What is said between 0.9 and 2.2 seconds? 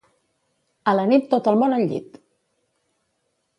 A la nit tot el món al llit!